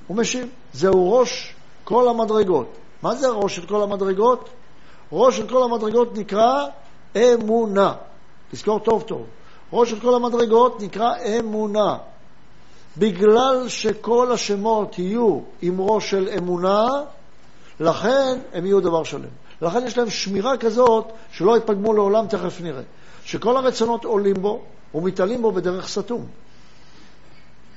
הוא 0.08 0.18
משיב, 0.18 0.50
זהו 0.74 1.14
ראש 1.14 1.56
כל 1.84 2.10
המדרגות. 2.10 2.78
מה 3.04 3.16
זה 3.16 3.28
הראש 3.28 3.56
של 3.56 3.66
כל 3.66 3.84
המדרגות? 3.84 4.50
ראש 5.12 5.38
של 5.38 5.48
כל 5.48 5.64
המדרגות 5.64 6.18
נקרא 6.18 6.66
אמונה. 7.16 7.94
תזכור 8.52 8.80
טוב 8.80 9.02
טוב. 9.02 9.26
ראש 9.74 9.90
של 9.90 10.00
כל 10.00 10.16
המדרגות 10.16 10.82
נקרא 10.82 11.12
אמונה. 11.40 11.98
בגלל 12.98 13.66
שכל 13.68 14.32
השמות 14.32 15.00
יהיו 15.00 15.40
עם 15.62 15.82
ראש 15.82 16.10
של 16.10 16.30
אמונה, 16.38 16.88
לכן 17.80 18.40
הם 18.54 18.66
יהיו 18.66 18.80
דבר 18.80 19.04
שלם. 19.04 19.34
לכן 19.62 19.88
יש 19.88 19.98
להם 19.98 20.10
שמירה 20.10 20.58
כזאת 20.58 21.06
שלא 21.32 21.58
יפגמו 21.58 21.94
לעולם, 21.94 22.28
תכף 22.28 22.62
נראה. 22.62 22.84
שכל 23.26 23.58
הרצונות 23.58 24.06
עולים 24.06 24.36
בו 24.42 24.62
ומתעלים 24.96 25.42
בו 25.42 25.52
בדרך 25.52 25.88
סתום. 25.88 26.26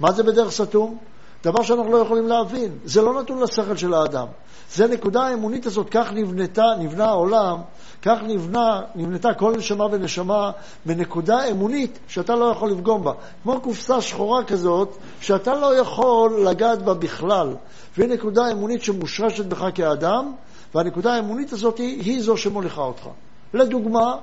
מה 0.00 0.12
זה 0.12 0.22
בדרך 0.22 0.50
סתום? 0.50 0.98
דבר 1.46 1.62
שאנחנו 1.62 1.92
לא 1.92 1.98
יכולים 1.98 2.26
להבין. 2.26 2.78
זה 2.84 3.02
לא 3.02 3.20
נתון 3.20 3.42
לשכל 3.42 3.76
של 3.76 3.94
האדם. 3.94 4.26
זה 4.72 4.86
נקודה 4.88 5.22
האמונית 5.22 5.66
הזאת, 5.66 5.86
כך 5.90 6.12
נבנתה, 6.12 6.64
נבנה 6.78 7.04
העולם, 7.04 7.58
כך 8.02 8.18
נבנה, 8.22 8.80
נבנתה 8.94 9.34
כל 9.34 9.56
נשמה 9.56 9.84
ונשמה 9.84 10.50
בנקודה 10.86 11.44
אמונית 11.50 11.98
שאתה 12.08 12.34
לא 12.36 12.44
יכול 12.44 12.70
לפגום 12.70 13.04
בה. 13.04 13.12
כמו 13.42 13.60
קופסה 13.60 14.00
שחורה 14.00 14.44
כזאת, 14.44 14.96
שאתה 15.20 15.54
לא 15.54 15.76
יכול 15.76 16.46
לגעת 16.48 16.82
בה 16.82 16.94
בכלל. 16.94 17.54
והיא 17.96 18.08
נקודה 18.10 18.52
אמונית 18.52 18.82
שמושרשת 18.82 19.46
בך 19.46 19.64
כאדם, 19.74 20.32
והנקודה 20.74 21.14
האמונית 21.14 21.52
הזאת 21.52 21.78
היא, 21.78 22.02
היא 22.02 22.22
זו 22.22 22.36
שמוליכה 22.36 22.82
אותך. 22.82 23.08
לדוגמה, 23.54 24.16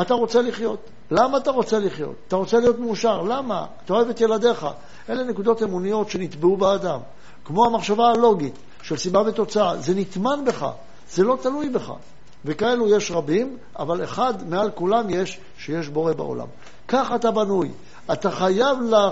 אתה 0.00 0.14
רוצה 0.14 0.42
לחיות. 0.42 0.78
למה 1.10 1.38
אתה 1.38 1.50
רוצה 1.50 1.78
לחיות? 1.78 2.14
אתה 2.28 2.36
רוצה 2.36 2.60
להיות 2.60 2.78
מאושר. 2.78 3.22
למה? 3.22 3.66
אתה 3.84 3.92
אוהב 3.92 4.08
את 4.08 4.20
ילדיך. 4.20 4.66
אלה 5.10 5.24
נקודות 5.24 5.62
אמוניות 5.62 6.10
שנטבעו 6.10 6.56
באדם. 6.56 7.00
כמו 7.44 7.66
המחשבה 7.66 8.08
הלוגית 8.08 8.54
של 8.82 8.96
סיבה 8.96 9.22
ותוצאה. 9.26 9.76
זה 9.76 9.94
נטמן 9.94 10.44
בך, 10.44 10.66
זה 11.10 11.24
לא 11.24 11.38
תלוי 11.42 11.68
בך. 11.68 11.92
וכאלו 12.44 12.96
יש 12.96 13.10
רבים, 13.10 13.56
אבל 13.78 14.04
אחד 14.04 14.48
מעל 14.48 14.70
כולם 14.70 15.10
יש, 15.10 15.40
שיש 15.58 15.88
בורא 15.88 16.12
בעולם. 16.12 16.46
כך 16.88 17.12
אתה 17.14 17.30
בנוי. 17.30 17.70
אתה 18.12 18.30
חייב 18.30 18.78
לה... 18.80 19.10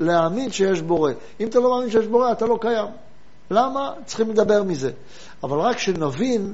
להאמין 0.00 0.50
שיש 0.50 0.80
בורא. 0.80 1.12
אם 1.40 1.48
אתה 1.48 1.58
לא 1.58 1.70
מאמין 1.70 1.90
שיש 1.90 2.06
בורא, 2.06 2.32
אתה 2.32 2.46
לא 2.46 2.58
קיים. 2.60 2.88
למה? 3.50 3.92
צריכים 4.04 4.30
לדבר 4.30 4.62
מזה. 4.62 4.90
אבל 5.42 5.58
רק 5.58 5.78
שנבין 5.78 6.52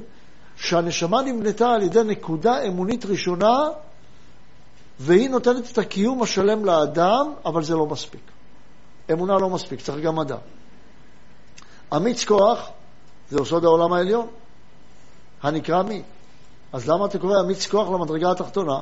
שהנשמה 0.57 1.21
נבנתה 1.21 1.69
על 1.73 1.81
ידי 1.81 2.03
נקודה 2.03 2.63
אמונית 2.67 3.05
ראשונה, 3.05 3.59
והיא 4.99 5.29
נותנת 5.29 5.71
את 5.71 5.77
הקיום 5.77 6.23
השלם 6.23 6.65
לאדם, 6.65 7.33
אבל 7.45 7.63
זה 7.63 7.75
לא 7.75 7.85
מספיק. 7.85 8.21
אמונה 9.11 9.37
לא 9.37 9.49
מספיק, 9.49 9.81
צריך 9.81 10.05
גם 10.05 10.15
מדע. 10.15 10.37
אמיץ 11.95 12.25
כוח 12.25 12.69
זה 13.29 13.41
יסוד 13.41 13.65
העולם 13.65 13.93
העליון, 13.93 14.27
הנקרא 15.43 15.83
מי. 15.83 16.03
אז 16.73 16.89
למה 16.89 17.05
אתה 17.05 17.19
קורא 17.19 17.41
אמיץ 17.45 17.67
כוח 17.67 17.89
למדרגה 17.89 18.31
התחתונה? 18.31 18.79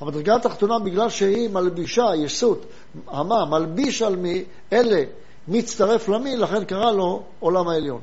המדרגה 0.00 0.36
התחתונה, 0.36 0.78
בגלל 0.78 1.10
שהיא 1.10 1.50
מלבישה, 1.50 2.04
יסות, 2.16 2.66
המה, 3.06 3.44
מלביש 3.44 4.02
על 4.02 4.16
מי, 4.16 4.44
אלה, 4.72 5.02
מצטרף 5.48 6.08
למי, 6.08 6.36
לכן 6.36 6.64
קרא 6.64 6.92
לו 6.92 7.22
עולם 7.40 7.68
העליון, 7.68 8.00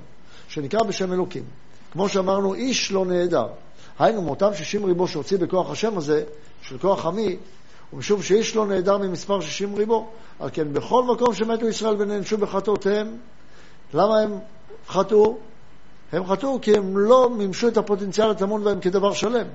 שנקרא 0.47 0.83
בשם 0.83 1.13
אלוקים. 1.13 1.43
כמו 1.93 2.09
שאמרנו, 2.09 2.53
איש 2.53 2.91
לא 2.91 3.05
נעדר. 3.05 3.47
היינו, 3.99 4.21
מאותם 4.21 4.53
שישים 4.53 4.85
ריבו 4.85 5.07
שהוציא 5.07 5.37
בכוח 5.37 5.71
השם 5.71 5.97
הזה, 5.97 6.23
של 6.61 6.77
כוח 6.77 7.05
עמי, 7.05 7.37
ומשום 7.93 8.21
שאיש 8.21 8.55
לא 8.55 8.65
נעדר 8.65 8.97
ממספר 8.97 9.41
שישים 9.41 9.75
ריבו, 9.75 10.09
על 10.39 10.49
כן 10.53 10.73
בכל 10.73 11.03
מקום 11.03 11.33
שמתו 11.33 11.67
ישראל 11.67 11.95
ונענשו 11.99 12.37
בחטאותיהם, 12.37 13.17
למה 13.93 14.19
הם 14.19 14.39
חטאו? 14.87 15.37
הם 16.11 16.25
חטאו 16.25 16.61
כי 16.61 16.77
הם 16.77 16.97
לא 16.97 17.29
מימשו 17.29 17.67
את 17.67 17.77
הפוטנציאל 17.77 18.31
הטמון 18.31 18.63
בהם 18.63 18.79
כדבר 18.79 19.13
שלם. 19.13 19.47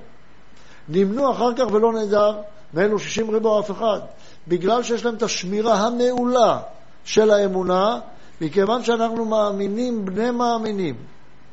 נמנו 0.89 1.31
אחר 1.31 1.53
כך 1.53 1.65
ולא 1.71 1.93
נעדר 1.93 2.37
מאלו 2.73 2.99
שישים 2.99 3.29
ריבו 3.29 3.59
אף 3.59 3.71
אחד, 3.71 3.99
בגלל 4.47 4.83
שיש 4.83 5.05
להם 5.05 5.15
את 5.15 5.23
השמירה 5.23 5.75
המעולה 5.75 6.59
של 7.03 7.31
האמונה, 7.31 7.99
מכיוון 8.41 8.83
שאנחנו 8.83 9.25
מאמינים 9.25 10.05
בני 10.05 10.31
מאמינים. 10.31 10.95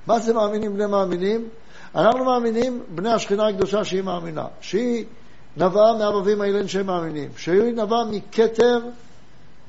מה 0.06 0.18
זה 0.18 0.34
מאמינים 0.34 0.75
בני 0.75 0.86
מאמינים? 0.86 1.48
אנחנו 1.94 2.25
מאמינים 2.25 2.82
בני 2.88 3.12
השכינה 3.12 3.48
הקדושה 3.48 3.84
שהיא 3.84 4.02
מאמינה, 4.02 4.44
שהיא 4.60 5.04
נבעה 5.56 5.92
מאבא 5.98 6.16
ואמא 6.25 6.44
אילן 6.44 6.68
שהם 6.68 6.86
מאמינים, 6.86 7.30
שהיא 7.36 7.72
נבעה 7.72 8.04
מכתר 8.10 8.78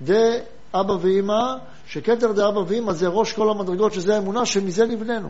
דאבא 0.01 0.93
ואמא, 1.01 1.55
שכתר 1.87 2.31
דאבא 2.31 2.59
ואמא 2.67 2.93
זה 2.93 3.07
ראש 3.07 3.33
כל 3.33 3.49
המדרגות, 3.49 3.93
שזה 3.93 4.15
האמונה, 4.15 4.45
שמזה 4.45 4.85
נבננו. 4.85 5.29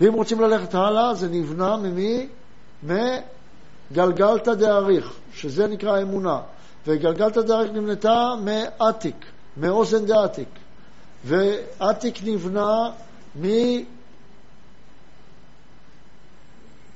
ואם 0.00 0.12
רוצים 0.12 0.40
ללכת 0.40 0.74
הלאה, 0.74 1.14
זה 1.14 1.28
נבנה 1.28 1.76
ממי? 1.76 2.28
מגלגלתא 3.90 4.54
דאריך, 4.54 5.12
שזה 5.34 5.66
נקרא 5.66 6.02
אמונה. 6.02 6.40
וגלגלתא 6.86 7.40
דאריך 7.40 7.72
נבנתה 7.72 8.32
מעתיק, 8.44 9.26
מאוזן 9.56 10.06
דעתיק. 10.06 10.48
ועתיק 11.24 12.18
נבנה 12.24 12.90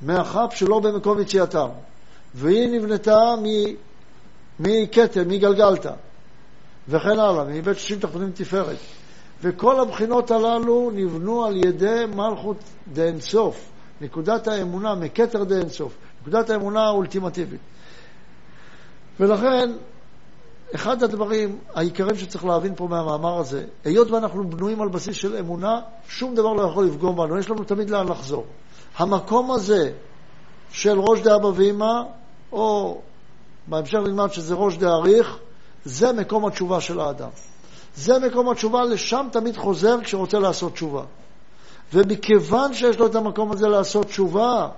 מ... 0.02 0.06
מהחפ 0.06 0.54
שלא 0.54 0.80
במקום 0.80 1.20
יציאתם. 1.20 1.68
והיא 2.34 2.70
נבנתה 2.70 3.34
מכתר, 4.60 5.22
מגלגלתא, 5.26 5.92
וכן 6.88 7.18
הלאה, 7.18 7.44
מבית 7.44 7.78
שישים 7.78 7.98
תחתונים 7.98 8.30
תפארת. 8.34 8.76
וכל 9.42 9.80
הבחינות 9.80 10.30
הללו 10.30 10.90
נבנו 10.94 11.44
על 11.44 11.56
ידי 11.56 12.04
מלכות 12.14 12.56
דאינסוף, 12.92 13.70
נקודת 14.00 14.48
האמונה, 14.48 14.94
מכתר 14.94 15.44
דאינסוף, 15.44 15.94
נקודת 16.20 16.50
האמונה 16.50 16.82
האולטימטיבית. 16.82 17.60
ולכן, 19.20 19.70
אחד 20.74 21.02
הדברים 21.02 21.58
העיקריים 21.74 22.16
שצריך 22.16 22.44
להבין 22.44 22.74
פה 22.74 22.86
מהמאמר 22.88 23.38
הזה, 23.38 23.64
היות 23.84 24.10
ואנחנו 24.10 24.50
בנויים 24.50 24.80
על 24.80 24.88
בסיס 24.88 25.16
של 25.16 25.36
אמונה, 25.36 25.80
שום 26.08 26.34
דבר 26.34 26.52
לא 26.52 26.62
יכול 26.62 26.86
לפגום 26.86 27.16
בנו, 27.16 27.38
יש 27.38 27.50
לנו 27.50 27.64
תמיד 27.64 27.90
לאן 27.90 28.08
לחזור. 28.08 28.44
המקום 28.96 29.50
הזה 29.50 29.92
של 30.72 31.00
ראש 31.00 31.20
דאבא 31.20 31.50
ואמא, 31.54 32.02
או 32.52 32.98
בהמשך 33.66 33.98
נלמד 33.98 34.32
שזה 34.32 34.54
ראש 34.54 34.76
דאריך, 34.76 35.38
זה 35.84 36.12
מקום 36.12 36.46
התשובה 36.46 36.80
של 36.80 37.00
האדם. 37.00 37.28
זה 37.96 38.18
מקום 38.18 38.48
התשובה, 38.48 38.84
לשם 38.84 39.26
תמיד 39.32 39.56
חוזר 39.56 39.96
כשרוצה 40.02 40.38
לעשות 40.38 40.72
תשובה. 40.72 41.02
ומכיוון 41.94 42.74
שיש 42.74 42.98
לו 42.98 43.06
את 43.06 43.14
המקום 43.14 43.52
הזה 43.52 43.68
לעשות 43.68 44.06
תשובה, 44.06 44.68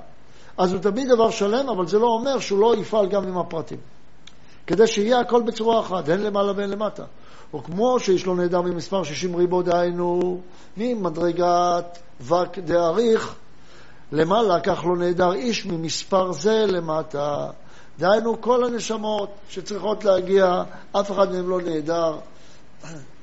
אז 0.58 0.72
הוא 0.72 0.80
תמיד 0.80 1.08
דבר 1.08 1.30
שלם, 1.30 1.68
אבל 1.68 1.86
זה 1.86 1.98
לא 1.98 2.06
אומר 2.06 2.38
שהוא 2.38 2.58
לא 2.58 2.76
יפעל 2.76 3.08
גם 3.08 3.28
עם 3.28 3.38
הפרטים. 3.38 3.78
כדי 4.66 4.86
שיהיה 4.86 5.20
הכל 5.20 5.42
בצורה 5.42 5.80
אחת, 5.80 6.08
הן 6.08 6.20
למעלה 6.20 6.52
והן 6.56 6.70
למטה. 6.70 7.04
או 7.52 7.62
כמו 7.62 8.00
שיש 8.00 8.26
לו 8.26 8.34
נהדר 8.34 8.60
ממספר 8.60 9.02
60 9.02 9.36
ריבו, 9.36 9.62
דהיינו, 9.62 10.40
ממדרגת 10.76 11.98
וק 12.20 12.58
דאריך, 12.58 13.34
למעלה, 14.12 14.60
כך 14.60 14.84
לא 14.84 14.96
נהדר 14.96 15.32
איש 15.32 15.66
ממספר 15.66 16.32
זה 16.32 16.64
למטה. 16.68 17.46
דהיינו, 17.98 18.40
כל 18.40 18.64
הנשמות 18.64 19.30
שצריכות 19.48 20.04
להגיע, 20.04 20.62
אף 20.92 21.10
אחד 21.10 21.32
מהם 21.32 21.50
לא 21.50 21.60
נהדר, 21.60 22.18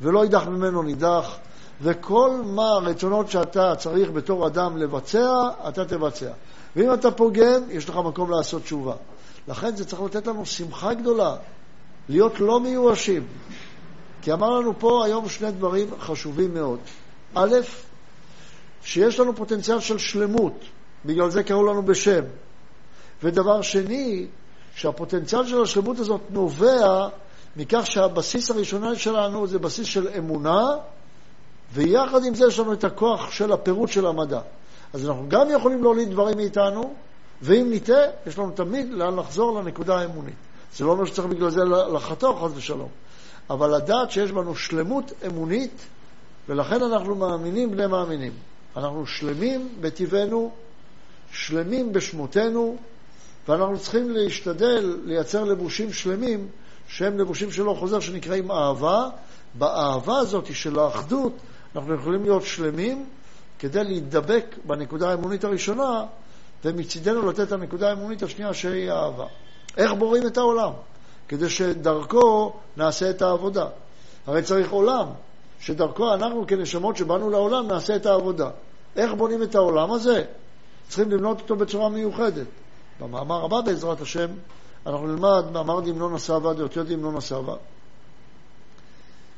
ולא 0.02 0.24
יידח 0.24 0.48
ממנו 0.48 0.84
נידח, 0.84 1.38
וכל 1.82 2.42
מה 2.46 2.70
הרצונות 2.70 3.32
שאתה 3.32 3.76
צריך 3.76 4.12
בתור 4.12 4.48
אדם 4.48 4.78
לבצע, 4.78 5.30
אתה 5.68 5.86
תבצע. 5.86 6.32
ואם 6.76 6.94
אתה 6.94 7.12
פוגם, 7.12 7.62
יש 7.70 7.90
לך 7.90 7.96
מקום 7.96 8.32
לעשות 8.32 8.64
תשובה. 8.64 8.94
לכן 9.48 9.76
זה 9.76 9.86
צריך 9.86 10.02
לתת 10.02 10.28
לנו 10.28 10.46
שמחה 10.46 10.94
גדולה, 10.94 11.36
להיות 12.10 12.40
לא 12.40 12.60
מיואשים. 12.60 13.28
כי 14.22 14.34
אמר 14.34 14.50
לנו 14.50 14.80
פה 14.80 15.06
היום 15.06 15.30
שני 15.30 15.52
דברים 15.52 15.88
חשובים 16.00 16.54
מאוד. 16.54 16.80
א', 17.36 17.56
שיש 18.84 19.20
לנו 19.20 19.36
פוטנציאל 19.36 19.80
של 19.80 19.98
שלמות, 19.98 20.54
בגלל 21.06 21.30
זה 21.30 21.44
קראו 21.44 21.64
לנו 21.66 21.84
בשם. 21.84 22.24
ודבר 23.24 23.62
שני, 23.62 24.28
שהפוטנציאל 24.76 25.48
של 25.48 25.62
השלמות 25.62 26.00
הזאת 26.00 26.22
נובע 26.30 27.08
מכך 27.56 27.86
שהבסיס 27.86 28.52
הראשוני 28.52 28.96
שלנו 28.96 29.48
זה 29.48 29.60
בסיס 29.60 29.88
של 29.88 30.08
אמונה, 30.18 30.66
ויחד 31.74 32.26
עם 32.26 32.36
זה 32.36 32.46
יש 32.48 32.60
לנו 32.60 32.74
את 32.74 32.84
הכוח 32.84 33.32
של 33.32 33.52
הפירוט 33.52 33.90
של 33.90 34.06
המדע. 34.06 34.40
אז 34.94 35.06
אנחנו 35.06 35.26
גם 35.30 35.48
יכולים 35.52 35.84
להוליד 35.84 36.10
דברים 36.10 36.38
מאיתנו, 36.38 36.94
ואם 37.42 37.68
נטעה, 37.72 38.02
יש 38.28 38.38
לנו 38.38 38.52
תמיד 38.52 38.90
לאן 38.90 39.16
לחזור 39.16 39.60
לנקודה 39.60 39.98
האמונית. 39.98 40.36
זה 40.76 40.86
לא 40.86 40.92
אומר 40.92 41.06
שצריך 41.06 41.28
בגלל 41.28 41.50
זה 41.50 41.64
לחתור, 41.94 42.48
חס 42.48 42.52
ושלום. 42.56 42.90
אבל 43.50 43.76
לדעת 43.76 44.12
שיש 44.12 44.32
בנו 44.32 44.56
שלמות 44.56 45.12
אמונית, 45.28 45.86
ולכן 46.50 46.84
אנחנו 46.84 47.16
מאמינים 47.16 47.72
בני 47.72 47.88
מאמינים. 47.88 48.34
אנחנו 48.78 49.08
שלמים 49.08 49.70
בטבענו, 49.82 50.52
שלמים 51.32 51.94
בשמותינו, 51.94 52.78
ואנחנו 53.48 53.80
צריכים 53.80 54.10
להשתדל 54.10 54.98
לייצר 55.06 55.44
לבושים 55.44 55.94
שלמים, 55.94 56.48
שהם 56.88 57.20
לבושים 57.20 57.52
שלא 57.52 57.74
חוזר, 57.80 58.00
שנקראים 58.00 58.52
אהבה. 58.52 59.10
באהבה 59.54 60.18
הזאת 60.18 60.56
של 60.56 60.80
האחדות, 60.80 61.34
אנחנו 61.76 61.94
יכולים 61.94 62.24
להיות 62.24 62.46
שלמים 62.46 63.06
כדי 63.60 63.84
להידבק 63.84 64.56
בנקודה 64.66 65.10
האמונית 65.10 65.44
הראשונה, 65.44 66.06
ומצידנו 66.66 67.30
לתת 67.30 67.40
את 67.40 67.52
הנקודה 67.52 67.90
האמונית 67.90 68.24
השנייה 68.24 68.54
שהיא 68.54 68.92
אהבה. 68.92 69.26
איך 69.78 69.94
בוראים 69.94 70.28
את 70.28 70.38
העולם? 70.38 70.72
כדי 71.28 71.50
שדרכו 71.50 72.54
נעשה 72.78 73.10
את 73.10 73.22
העבודה. 73.22 73.68
הרי 74.28 74.42
צריך 74.42 74.72
עולם, 74.72 75.08
שדרכו 75.60 76.14
אנחנו 76.14 76.48
כנשמות 76.48 76.98
שבאנו 76.98 77.30
לעולם 77.30 77.68
נעשה 77.68 77.96
את 77.96 78.06
העבודה. 78.06 78.50
איך 78.96 79.14
בונים 79.14 79.44
את 79.44 79.56
העולם 79.56 79.92
הזה? 79.92 80.24
צריכים 80.88 81.12
לבנות 81.12 81.42
אותו 81.42 81.56
בצורה 81.56 81.90
מיוחדת. 81.90 82.48
במאמר 83.00 83.46
הבא, 83.46 83.62
בעזרת 83.62 84.02
השם, 84.02 84.28
אנחנו 84.86 85.08
נלמד 85.08 85.52
מאמר 85.52 85.80
דמנון 85.80 86.16
הסבא, 86.16 86.54
דאותיות 86.54 86.88
דמנון 86.88 87.16
הסבא, 87.16 87.56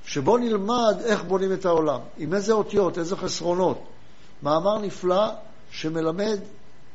שבו 0.06 0.38
נלמד 0.38 0.96
איך 1.06 1.24
בונים 1.24 1.54
את 1.54 1.66
העולם, 1.66 2.00
עם 2.18 2.34
איזה 2.34 2.54
אותיות, 2.54 2.98
איזה 2.98 3.16
חסרונות. 3.16 3.84
מאמר 4.44 4.78
נפלא 4.78 5.28
שמלמד 5.72 6.40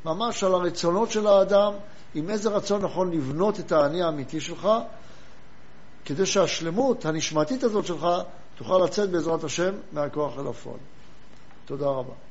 ממש 0.07 0.43
על 0.43 0.53
הרצונות 0.53 1.11
של 1.11 1.27
האדם, 1.27 1.73
עם 2.15 2.29
איזה 2.29 2.49
רצון 2.49 2.81
נכון 2.81 3.11
לבנות 3.11 3.59
את 3.59 3.71
האני 3.71 4.03
האמיתי 4.03 4.41
שלך, 4.41 4.69
כדי 6.05 6.25
שהשלמות 6.25 7.05
הנשמתית 7.05 7.63
הזאת 7.63 7.85
שלך 7.85 8.07
תוכל 8.57 8.77
לצאת 8.85 9.09
בעזרת 9.09 9.43
השם 9.43 9.75
מהכוח 9.91 10.39
אל 10.39 10.47
הפועל. 10.47 10.77
תודה 11.65 11.87
רבה. 11.87 12.26